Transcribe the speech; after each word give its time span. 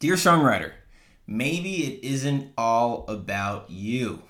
Dear 0.00 0.14
songwriter, 0.14 0.70
maybe 1.26 1.82
it 1.82 2.04
isn't 2.04 2.52
all 2.56 3.04
about 3.08 3.68
you. 3.68 4.22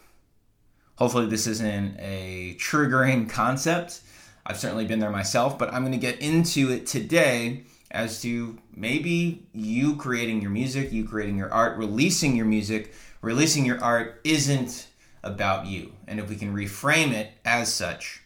Hopefully, 0.96 1.26
this 1.26 1.46
isn't 1.46 1.96
a 1.98 2.56
triggering 2.58 3.28
concept. 3.28 4.00
I've 4.46 4.58
certainly 4.58 4.86
been 4.86 4.98
there 4.98 5.10
myself, 5.10 5.58
but 5.58 5.70
I'm 5.70 5.82
going 5.82 5.92
to 5.92 5.98
get 5.98 6.20
into 6.20 6.72
it 6.72 6.86
today 6.86 7.64
as 7.90 8.22
to 8.22 8.56
maybe 8.74 9.46
you 9.52 9.96
creating 9.96 10.40
your 10.40 10.50
music, 10.50 10.90
you 10.90 11.04
creating 11.04 11.36
your 11.36 11.52
art, 11.52 11.76
releasing 11.76 12.34
your 12.34 12.46
music, 12.46 12.94
releasing 13.20 13.66
your 13.66 13.84
art 13.84 14.22
isn't 14.24 14.86
about 15.22 15.66
you. 15.66 15.92
And 16.06 16.18
if 16.18 16.30
we 16.30 16.36
can 16.36 16.54
reframe 16.54 17.12
it 17.12 17.32
as 17.44 17.70
such, 17.70 18.22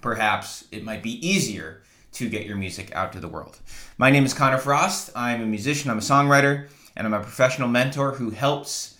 perhaps 0.00 0.64
it 0.72 0.82
might 0.82 1.04
be 1.04 1.24
easier 1.24 1.82
to 2.16 2.30
get 2.30 2.46
your 2.46 2.56
music 2.56 2.90
out 2.94 3.12
to 3.12 3.20
the 3.20 3.28
world. 3.28 3.58
My 3.98 4.10
name 4.10 4.24
is 4.24 4.32
Connor 4.32 4.56
Frost. 4.56 5.10
I'm 5.14 5.42
a 5.42 5.46
musician, 5.46 5.90
I'm 5.90 5.98
a 5.98 6.00
songwriter, 6.00 6.68
and 6.96 7.06
I'm 7.06 7.12
a 7.12 7.20
professional 7.20 7.68
mentor 7.68 8.12
who 8.12 8.30
helps 8.30 8.96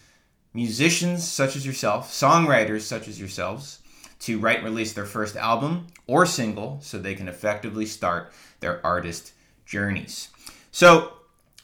musicians 0.53 1.27
such 1.27 1.57
as 1.57 1.65
yourself, 1.65 2.13
songwriters 2.13 2.83
such 2.83 3.09
as 3.09 3.19
yourselves, 3.19 3.81
to 4.21 4.39
write 4.39 4.59
and 4.59 4.67
release 4.67 4.93
their 4.93 5.07
first 5.07 5.35
album 5.35 5.87
or 6.07 6.27
single 6.27 6.79
so 6.83 6.99
they 6.99 7.15
can 7.15 7.27
effectively 7.27 7.87
start 7.87 8.35
their 8.61 8.85
artist 8.85 9.33
journeys. 9.65 10.29
So, 10.71 11.15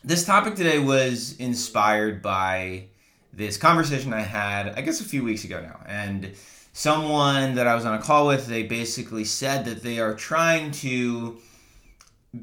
this 0.02 0.24
topic 0.24 0.55
today 0.55 0.79
was 0.79 1.37
inspired 1.37 2.23
by 2.23 2.87
this 3.30 3.59
conversation 3.59 4.15
I 4.15 4.23
had, 4.23 4.71
I 4.71 4.80
guess, 4.80 5.02
a 5.02 5.05
few 5.05 5.23
weeks 5.23 5.45
ago 5.45 5.60
now. 5.60 5.80
And 5.87 6.32
someone 6.72 7.54
that 7.54 7.66
I 7.66 7.74
was 7.74 7.84
on 7.84 7.94
a 7.94 8.02
call 8.02 8.26
with, 8.26 8.46
they 8.46 8.62
basically 8.62 9.24
said 9.24 9.64
that 9.66 9.82
they 9.82 9.98
are 9.98 10.14
trying 10.14 10.70
to 10.72 11.38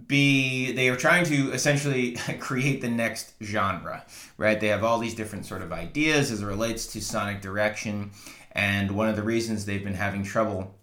be 0.07 0.71
they 0.71 0.87
are 0.87 0.95
trying 0.95 1.25
to 1.25 1.51
essentially 1.51 2.15
create 2.39 2.79
the 2.81 2.89
next 2.89 3.33
genre 3.41 4.05
right? 4.39 4.59
They 4.59 4.69
have 4.69 4.83
all 4.83 4.97
these 4.97 5.13
different 5.13 5.45
sort 5.45 5.61
of 5.61 5.71
ideas 5.71 6.31
as 6.31 6.41
it 6.41 6.45
relates 6.45 6.87
to 6.93 7.01
sonic 7.01 7.41
direction. 7.41 8.11
And 8.53 8.91
one 8.91 9.09
of 9.09 9.17
the 9.17 9.21
reasons 9.21 9.65
they've 9.65 9.83
been 9.83 9.93
having 9.93 10.23
trouble 10.23 10.73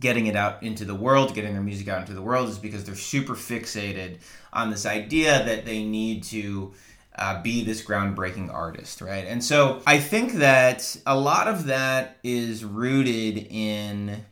getting 0.00 0.26
it 0.26 0.34
out 0.34 0.60
into 0.64 0.84
the 0.84 0.94
world 0.94 1.34
getting 1.34 1.52
their 1.52 1.62
music 1.62 1.86
out 1.86 2.00
into 2.00 2.14
the 2.14 2.22
world 2.22 2.48
is 2.48 2.58
because 2.58 2.82
they're 2.82 2.96
super 2.96 3.34
fixated 3.34 4.16
on 4.52 4.68
this 4.68 4.86
idea 4.86 5.44
that 5.44 5.64
they 5.64 5.84
need 5.84 6.24
to 6.24 6.72
uh, 7.16 7.40
be 7.42 7.64
this 7.64 7.84
groundbreaking 7.84 8.52
artist, 8.52 9.00
right? 9.00 9.26
And 9.26 9.42
so 9.42 9.82
I 9.86 9.98
think 9.98 10.34
that 10.34 10.96
a 11.06 11.18
lot 11.18 11.48
of 11.48 11.66
that 11.66 12.18
is 12.24 12.64
rooted 12.64 13.46
in 13.50 14.24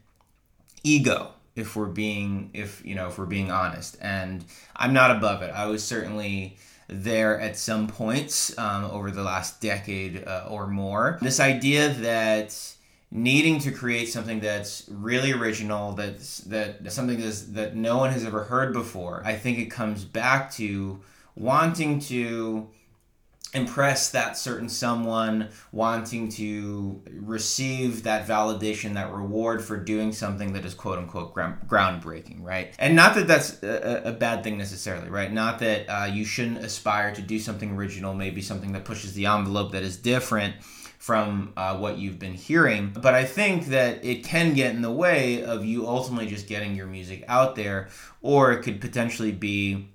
ego, 0.83 1.33
if 1.55 1.77
we're 1.77 1.87
being, 1.87 2.51
if 2.55 2.85
you 2.85 2.95
know, 2.95 3.09
if 3.09 3.19
we're 3.19 3.27
being 3.27 3.51
honest. 3.51 3.97
And 4.01 4.45
I'm 4.75 4.93
not 4.93 5.17
above 5.17 5.43
it. 5.43 5.51
I 5.51 5.67
was 5.67 5.85
certainly 5.85 6.57
there 6.89 7.41
at 7.41 7.57
some 7.57 7.87
points 7.87 8.57
um, 8.59 8.85
over 8.85 9.11
the 9.11 9.23
last 9.23 9.61
decade 9.61 10.25
uh, 10.27 10.47
or 10.49 10.67
more. 10.67 11.19
This 11.23 11.41
idea 11.41 11.91
that 11.91 12.57
needing 13.13 13.59
to 13.61 13.71
create 13.71 14.07
something 14.07 14.41
that's 14.41 14.89
really 14.89 15.33
original 15.33 15.93
that's 15.93 16.39
that 16.39 16.91
something 16.91 17.21
that's, 17.21 17.43
that 17.43 17.77
no 17.77 17.99
one 17.99 18.11
has 18.11 18.25
ever 18.25 18.45
heard 18.45 18.73
before 18.73 19.23
i 19.27 19.37
think 19.37 19.59
it 19.59 19.67
comes 19.67 20.03
back 20.03 20.51
to 20.51 20.99
wanting 21.37 21.99
to 22.01 22.69
impress 23.55 24.11
that 24.11 24.37
certain 24.37 24.69
someone, 24.69 25.49
wanting 25.73 26.29
to 26.31 27.03
receive 27.13 28.05
that 28.05 28.27
validation, 28.27 28.95
that 28.95 29.13
reward 29.13 29.63
for 29.63 29.77
doing 29.77 30.11
something 30.13 30.55
that 30.55 30.65
is 30.65 30.75
quote 30.75 30.99
unquote 30.99 31.35
groundbreaking, 31.35 32.43
right? 32.43 32.75
And 32.79 32.97
not 32.97 33.15
that 33.17 33.27
that's 33.27 33.63
a, 33.63 34.03
a 34.07 34.13
bad 34.13 34.43
thing 34.43 34.57
necessarily, 34.57 35.11
right? 35.11 35.31
Not 35.31 35.59
that 35.59 35.87
uh, 35.89 36.07
you 36.07 36.25
shouldn't 36.25 36.59
aspire 36.59 37.15
to 37.15 37.23
do 37.23 37.39
something 37.39 37.73
original, 37.73 38.15
maybe 38.15 38.41
something 38.41 38.73
that 38.73 38.85
pushes 38.85 39.13
the 39.13 39.27
envelope 39.27 39.73
that 39.73 39.83
is 39.83 39.97
different 39.99 40.55
from 40.99 41.53
uh, 41.57 41.77
what 41.77 41.99
you've 41.99 42.19
been 42.19 42.35
hearing. 42.35 42.97
But 42.99 43.13
I 43.15 43.25
think 43.25 43.67
that 43.67 44.05
it 44.05 44.25
can 44.25 44.55
get 44.55 44.75
in 44.75 44.83
the 44.83 44.93
way 44.93 45.43
of 45.43 45.65
you 45.65 45.87
ultimately 45.87 46.29
just 46.29 46.47
getting 46.47 46.75
your 46.75 46.87
music 46.87 47.25
out 47.29 47.57
there, 47.57 47.89
or 48.23 48.53
it 48.53 48.63
could 48.63 48.81
potentially 48.81 49.33
be 49.33 49.92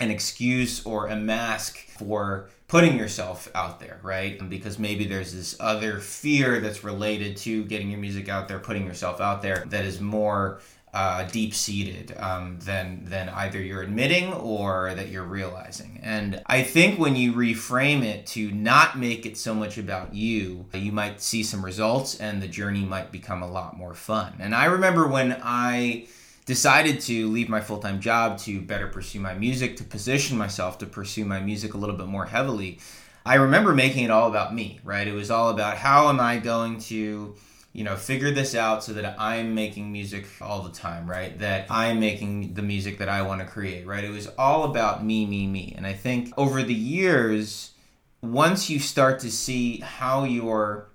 an 0.00 0.10
excuse 0.10 0.84
or 0.84 1.08
a 1.08 1.16
mask 1.16 1.78
for 1.78 2.48
putting 2.66 2.98
yourself 2.98 3.48
out 3.54 3.78
there, 3.78 4.00
right? 4.02 4.48
Because 4.48 4.78
maybe 4.78 5.04
there's 5.04 5.32
this 5.32 5.56
other 5.60 5.98
fear 5.98 6.60
that's 6.60 6.82
related 6.82 7.36
to 7.38 7.64
getting 7.64 7.90
your 7.90 8.00
music 8.00 8.28
out 8.28 8.48
there, 8.48 8.58
putting 8.58 8.86
yourself 8.86 9.20
out 9.20 9.42
there 9.42 9.64
that 9.68 9.84
is 9.84 10.00
more 10.00 10.60
uh, 10.94 11.24
deep 11.24 11.52
seated 11.52 12.16
um, 12.18 12.56
than 12.60 13.04
than 13.04 13.28
either 13.28 13.60
you're 13.60 13.82
admitting 13.82 14.32
or 14.32 14.94
that 14.94 15.08
you're 15.08 15.24
realizing. 15.24 15.98
And 16.02 16.40
I 16.46 16.62
think 16.62 17.00
when 17.00 17.16
you 17.16 17.32
reframe 17.32 18.04
it 18.04 18.26
to 18.28 18.52
not 18.52 18.96
make 18.96 19.26
it 19.26 19.36
so 19.36 19.54
much 19.54 19.76
about 19.76 20.14
you, 20.14 20.66
you 20.72 20.92
might 20.92 21.20
see 21.20 21.42
some 21.42 21.64
results, 21.64 22.20
and 22.20 22.40
the 22.40 22.46
journey 22.46 22.84
might 22.84 23.10
become 23.10 23.42
a 23.42 23.50
lot 23.50 23.76
more 23.76 23.94
fun. 23.94 24.34
And 24.38 24.54
I 24.54 24.66
remember 24.66 25.08
when 25.08 25.36
I 25.42 26.06
decided 26.46 27.00
to 27.00 27.28
leave 27.28 27.48
my 27.48 27.60
full 27.60 27.78
time 27.78 28.00
job 28.00 28.38
to 28.38 28.60
better 28.60 28.86
pursue 28.86 29.20
my 29.20 29.34
music, 29.34 29.76
to 29.76 29.84
position 29.84 30.36
myself 30.36 30.78
to 30.78 30.86
pursue 30.86 31.24
my 31.24 31.40
music 31.40 31.74
a 31.74 31.78
little 31.78 31.96
bit 31.96 32.06
more 32.06 32.26
heavily, 32.26 32.78
I 33.26 33.36
remember 33.36 33.74
making 33.74 34.04
it 34.04 34.10
all 34.10 34.28
about 34.28 34.54
me, 34.54 34.80
right? 34.84 35.06
It 35.06 35.14
was 35.14 35.30
all 35.30 35.48
about 35.48 35.78
how 35.78 36.10
am 36.10 36.20
I 36.20 36.36
going 36.36 36.78
to, 36.80 37.34
you 37.72 37.84
know, 37.84 37.96
figure 37.96 38.30
this 38.30 38.54
out 38.54 38.84
so 38.84 38.92
that 38.92 39.18
I'm 39.18 39.54
making 39.54 39.90
music 39.90 40.26
all 40.42 40.62
the 40.62 40.72
time, 40.72 41.08
right? 41.08 41.38
That 41.38 41.66
I'm 41.70 42.00
making 42.00 42.52
the 42.52 42.62
music 42.62 42.98
that 42.98 43.08
I 43.08 43.22
want 43.22 43.40
to 43.40 43.46
create, 43.46 43.86
right? 43.86 44.04
It 44.04 44.10
was 44.10 44.26
all 44.38 44.64
about 44.64 45.02
me, 45.02 45.24
me, 45.24 45.46
me. 45.46 45.72
And 45.74 45.86
I 45.86 45.94
think 45.94 46.34
over 46.36 46.62
the 46.62 46.74
years, 46.74 47.72
once 48.20 48.68
you 48.68 48.78
start 48.78 49.20
to 49.20 49.30
see 49.30 49.78
how 49.78 50.24
your 50.24 50.90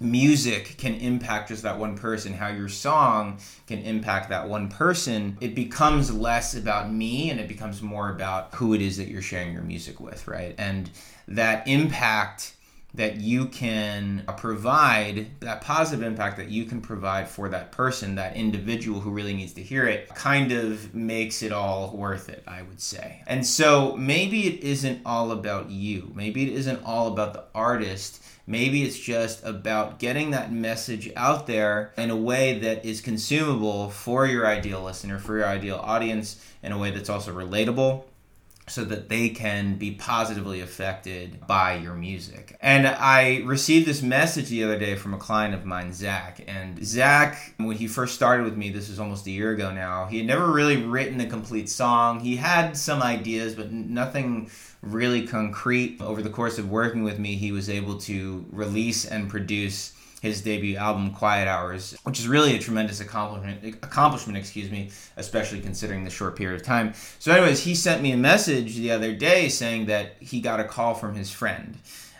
music 0.00 0.76
can 0.78 0.94
impact 0.94 1.48
just 1.48 1.62
that 1.62 1.78
one 1.78 1.96
person, 1.96 2.32
how 2.32 2.48
your 2.48 2.68
song 2.68 3.38
can 3.66 3.80
impact 3.80 4.30
that 4.30 4.48
one 4.48 4.68
person, 4.68 5.36
it 5.40 5.54
becomes 5.54 6.12
less 6.12 6.54
about 6.54 6.90
me 6.90 7.30
and 7.30 7.38
it 7.38 7.48
becomes 7.48 7.82
more 7.82 8.10
about 8.10 8.54
who 8.54 8.74
it 8.74 8.80
is 8.80 8.96
that 8.96 9.08
you're 9.08 9.22
sharing 9.22 9.52
your 9.52 9.62
music 9.62 10.00
with, 10.00 10.26
right? 10.26 10.54
And 10.58 10.90
that 11.28 11.68
impact 11.68 12.54
that 12.94 13.20
you 13.20 13.46
can 13.46 14.24
provide, 14.36 15.28
that 15.40 15.60
positive 15.60 16.04
impact 16.04 16.36
that 16.36 16.48
you 16.48 16.64
can 16.64 16.80
provide 16.80 17.28
for 17.28 17.48
that 17.48 17.72
person, 17.72 18.16
that 18.16 18.36
individual 18.36 19.00
who 19.00 19.10
really 19.10 19.34
needs 19.34 19.52
to 19.52 19.62
hear 19.62 19.86
it, 19.86 20.08
kind 20.14 20.52
of 20.52 20.94
makes 20.94 21.42
it 21.42 21.52
all 21.52 21.94
worth 21.96 22.28
it, 22.28 22.42
I 22.46 22.62
would 22.62 22.80
say. 22.80 23.22
And 23.26 23.46
so 23.46 23.96
maybe 23.96 24.46
it 24.46 24.64
isn't 24.64 25.02
all 25.06 25.30
about 25.32 25.70
you. 25.70 26.10
Maybe 26.14 26.42
it 26.42 26.52
isn't 26.54 26.82
all 26.84 27.12
about 27.12 27.32
the 27.32 27.44
artist 27.54 28.22
Maybe 28.50 28.82
it's 28.82 28.98
just 28.98 29.44
about 29.44 30.00
getting 30.00 30.32
that 30.32 30.52
message 30.52 31.12
out 31.14 31.46
there 31.46 31.92
in 31.96 32.10
a 32.10 32.16
way 32.16 32.58
that 32.58 32.84
is 32.84 33.00
consumable 33.00 33.90
for 33.90 34.26
your 34.26 34.44
ideal 34.44 34.82
listener, 34.82 35.20
for 35.20 35.38
your 35.38 35.46
ideal 35.46 35.76
audience, 35.76 36.44
in 36.60 36.72
a 36.72 36.78
way 36.78 36.90
that's 36.90 37.08
also 37.08 37.32
relatable 37.32 38.02
so 38.68 38.84
that 38.84 39.08
they 39.08 39.28
can 39.28 39.76
be 39.76 39.90
positively 39.90 40.60
affected 40.60 41.44
by 41.46 41.74
your 41.74 41.94
music. 41.94 42.56
And 42.60 42.86
I 42.86 43.42
received 43.44 43.86
this 43.86 44.00
message 44.00 44.48
the 44.48 44.62
other 44.62 44.78
day 44.78 44.94
from 44.94 45.12
a 45.12 45.18
client 45.18 45.54
of 45.54 45.64
mine, 45.64 45.92
Zach. 45.92 46.44
And 46.46 46.84
Zach, 46.84 47.54
when 47.56 47.76
he 47.76 47.88
first 47.88 48.14
started 48.14 48.44
with 48.44 48.56
me, 48.56 48.70
this 48.70 48.88
was 48.88 49.00
almost 49.00 49.26
a 49.26 49.30
year 49.30 49.50
ago 49.50 49.72
now, 49.72 50.06
he 50.06 50.18
had 50.18 50.26
never 50.26 50.50
really 50.50 50.76
written 50.76 51.20
a 51.20 51.26
complete 51.26 51.68
song. 51.68 52.20
He 52.20 52.36
had 52.36 52.76
some 52.76 53.02
ideas, 53.02 53.54
but 53.54 53.72
nothing 53.72 54.50
really 54.82 55.26
concrete. 55.26 56.00
Over 56.00 56.22
the 56.22 56.30
course 56.30 56.58
of 56.58 56.70
working 56.70 57.02
with 57.02 57.18
me, 57.18 57.34
he 57.34 57.52
was 57.52 57.68
able 57.68 57.98
to 58.00 58.46
release 58.50 59.04
and 59.04 59.28
produce 59.28 59.94
his 60.20 60.42
debut 60.42 60.76
album 60.76 61.12
quiet 61.12 61.48
hours 61.48 61.96
which 62.04 62.18
is 62.18 62.28
really 62.28 62.54
a 62.54 62.58
tremendous 62.58 63.00
accomplishment 63.00 63.64
accomplishment 63.82 64.36
excuse 64.36 64.70
me 64.70 64.90
especially 65.16 65.60
considering 65.60 66.04
the 66.04 66.10
short 66.10 66.36
period 66.36 66.58
of 66.60 66.66
time 66.66 66.92
so 67.18 67.32
anyways 67.32 67.64
he 67.64 67.74
sent 67.74 68.02
me 68.02 68.12
a 68.12 68.16
message 68.16 68.76
the 68.76 68.90
other 68.90 69.12
day 69.12 69.48
saying 69.48 69.86
that 69.86 70.14
he 70.20 70.40
got 70.40 70.60
a 70.60 70.64
call 70.64 70.94
from 70.94 71.14
his 71.14 71.30
friend 71.30 71.78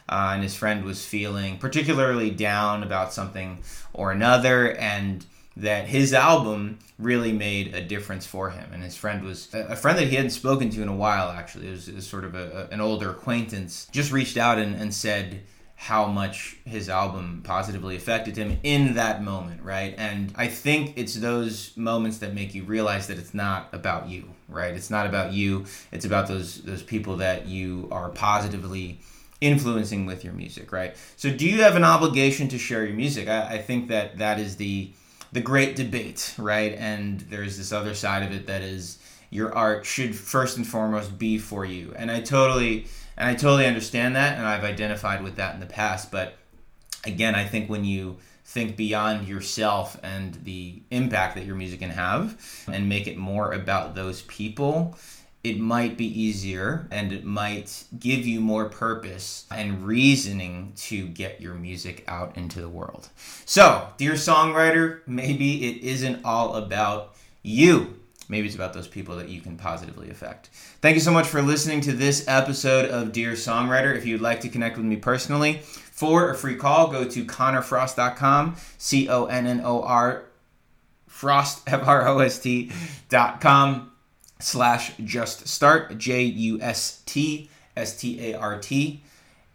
uh, 0.09 0.33
and 0.35 0.43
his 0.43 0.55
friend 0.55 0.85
was 0.85 1.05
feeling 1.05 1.59
particularly 1.59 2.31
down 2.31 2.83
about 2.83 3.13
something 3.13 3.59
or 3.93 4.13
another 4.13 4.75
and 4.77 5.25
that 5.57 5.89
his 5.89 6.15
album 6.15 6.79
really 6.99 7.33
made 7.33 7.75
a 7.75 7.81
difference 7.81 8.27
for 8.27 8.51
him. 8.51 8.71
And 8.73 8.83
his 8.83 8.97
friend 8.97 9.25
was 9.25 9.49
a 9.53 9.77
friend 9.77 9.99
that 9.99 10.09
he 10.09 10.17
hadn't 10.17 10.31
spoken 10.31 10.71
to 10.71 10.83
in 10.83 10.89
a 10.89 10.95
while, 10.95 11.29
actually. 11.29 11.69
It 11.69 11.73
was, 11.73 11.89
it 11.89 11.95
was 11.95 12.07
sort 12.07 12.25
of 12.25 12.35
a, 12.35 12.69
a, 12.71 12.75
an 12.75 12.81
older 12.81 13.11
acquaintance. 13.11 13.89
Just 13.93 14.13
reached 14.13 14.37
out 14.37 14.59
and, 14.59 14.75
and 14.75 14.93
said 14.95 15.41
how 15.81 16.05
much 16.05 16.59
his 16.67 16.91
album 16.91 17.41
positively 17.43 17.97
affected 17.97 18.37
him 18.37 18.61
in 18.62 18.93
that 18.97 19.23
moment, 19.23 19.62
right? 19.62 19.94
And 19.97 20.31
I 20.37 20.47
think 20.47 20.93
it's 20.99 21.15
those 21.15 21.75
moments 21.75 22.19
that 22.19 22.35
make 22.35 22.55
you 22.55 22.65
realize 22.65 23.06
that 23.06 23.17
it's 23.17 23.32
not 23.32 23.71
about 23.73 24.06
you, 24.06 24.29
right? 24.47 24.75
It's 24.75 24.91
not 24.91 25.06
about 25.06 25.32
you. 25.32 25.65
It's 25.91 26.05
about 26.05 26.29
those 26.29 26.61
those 26.65 26.82
people 26.82 27.17
that 27.17 27.47
you 27.47 27.88
are 27.91 28.11
positively 28.11 29.00
influencing 29.41 30.05
with 30.05 30.23
your 30.23 30.35
music, 30.35 30.71
right? 30.71 30.94
So, 31.17 31.31
do 31.31 31.49
you 31.49 31.62
have 31.62 31.77
an 31.77 31.85
obligation 31.85 32.49
to 32.49 32.59
share 32.59 32.85
your 32.85 32.94
music? 32.94 33.26
I, 33.26 33.55
I 33.55 33.59
think 33.59 33.88
that 33.88 34.19
that 34.19 34.38
is 34.38 34.56
the 34.56 34.91
the 35.33 35.41
great 35.41 35.76
debate, 35.76 36.35
right? 36.37 36.75
And 36.75 37.21
there's 37.21 37.56
this 37.56 37.73
other 37.73 37.94
side 37.94 38.23
of 38.23 38.33
it 38.33 38.47
that 38.49 38.61
is 38.61 38.99
your 39.31 39.55
art 39.55 39.87
should 39.87 40.15
first 40.15 40.59
and 40.59 40.67
foremost 40.67 41.19
be 41.19 41.38
for 41.38 41.65
you. 41.65 41.94
And 41.97 42.11
I 42.11 42.21
totally 42.21 42.87
And 43.21 43.29
I 43.29 43.35
totally 43.35 43.67
understand 43.67 44.17
that, 44.17 44.39
and 44.39 44.47
I've 44.47 44.65
identified 44.65 45.23
with 45.23 45.37
that 45.37 45.53
in 45.53 45.61
the 45.61 45.67
past. 45.67 46.11
But 46.11 46.39
again, 47.05 47.35
I 47.35 47.45
think 47.45 47.69
when 47.69 47.85
you 47.85 48.17
think 48.47 48.79
beyond 48.79 49.29
yourself 49.29 50.01
and 50.03 50.35
the 50.45 50.81
impact 50.91 51.35
that 51.35 51.45
your 51.45 51.55
music 51.55 51.81
can 51.81 51.91
have 51.91 52.43
and 52.67 52.89
make 52.89 53.07
it 53.07 53.19
more 53.19 53.53
about 53.53 53.95
those 53.95 54.23
people, 54.23 54.97
it 55.45 55.61
might 55.61 55.99
be 55.99 56.07
easier 56.07 56.89
and 56.91 57.13
it 57.13 57.23
might 57.27 57.85
give 57.99 58.27
you 58.27 58.41
more 58.41 58.71
purpose 58.71 59.45
and 59.51 59.87
reasoning 59.87 60.73
to 60.77 61.07
get 61.07 61.43
your 61.43 61.55
music 61.55 62.03
out 62.09 62.39
into 62.39 62.63
the 62.63 62.71
world. 62.71 63.11
So, 63.45 63.87
dear 63.99 64.13
songwriter, 64.13 65.01
maybe 65.07 65.69
it 65.69 65.83
isn't 65.83 66.25
all 66.25 66.55
about 66.55 67.17
you. 67.43 68.00
Maybe 68.31 68.47
it's 68.47 68.55
about 68.55 68.73
those 68.73 68.87
people 68.87 69.17
that 69.17 69.29
you 69.29 69.41
can 69.41 69.56
positively 69.56 70.09
affect. 70.09 70.50
Thank 70.81 70.94
you 70.94 71.00
so 71.00 71.11
much 71.11 71.27
for 71.27 71.43
listening 71.43 71.81
to 71.81 71.93
this 71.93 72.25
episode 72.29 72.88
of 72.88 73.11
Dear 73.11 73.32
Songwriter. 73.32 73.97
If 73.97 74.06
you'd 74.06 74.21
like 74.21 74.41
to 74.43 74.49
connect 74.49 74.77
with 74.77 74.87
me 74.87 74.94
personally 74.94 75.55
for 75.65 76.31
a 76.31 76.37
free 76.37 76.55
call, 76.55 76.87
go 76.87 77.05
to 77.05 77.25
connorfrost.com, 77.25 78.55
C 78.79 79.09
O 79.09 79.25
N 79.25 79.49
N 79.49 79.61
O 79.65 79.82
R 79.82 80.27
Frost, 81.09 81.65
F 81.67 81.82
R 81.85 82.06
O 82.06 82.21
S 82.21 82.38
T.com 82.38 83.91
slash 84.38 84.93
just 85.05 85.49
start 85.49 85.99
J 85.99 86.23
U 86.23 86.61
S 86.61 87.03
T 87.06 87.50
S 87.76 88.00
T 88.00 88.31
A 88.31 88.38
R 88.38 88.61
T 88.61 89.03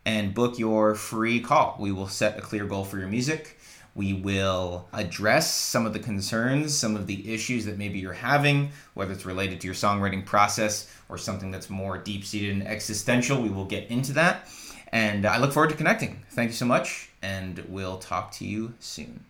and 0.04 0.34
book 0.34 0.60
your 0.60 0.96
free 0.96 1.40
call. 1.40 1.78
We 1.80 1.94
will 1.94 2.10
set 2.10 2.38
a 2.38 2.42
clear 2.42 2.66
goal 2.66 2.84
for 2.84 3.00
your 3.00 3.08
music. 3.08 3.58
We 3.96 4.14
will 4.14 4.88
address 4.94 5.54
some 5.54 5.86
of 5.86 5.94
the 5.94 6.00
concerns, 6.00 6.78
some 6.78 6.96
of 6.96 7.08
the 7.08 7.34
issues 7.34 7.66
that 7.66 7.78
maybe 7.78 7.98
you're 7.98 8.14
having, 8.14 8.72
whether 8.94 9.14
it's 9.14 9.26
related 9.26 9.62
to 9.62 9.68
your 9.68 9.74
songwriting 9.74 10.26
process 10.26 10.92
or 11.10 11.18
something 11.18 11.50
that's 11.50 11.70
more 11.70 11.98
deep 11.98 12.26
seated 12.26 12.52
and 12.52 12.68
existential. 12.68 13.42
We 13.42 13.50
will 13.50 13.66
get 13.66 13.90
into 13.90 14.14
that. 14.14 14.50
And 14.92 15.26
I 15.26 15.38
look 15.38 15.52
forward 15.52 15.72
to 15.72 15.76
connecting. 15.76 16.24
Thank 16.32 16.50
you 16.50 16.56
so 16.56 16.66
much, 16.66 17.10
and 17.22 17.60
we'll 17.68 17.98
talk 17.98 18.32
to 18.34 18.46
you 18.46 18.74
soon. 18.80 19.26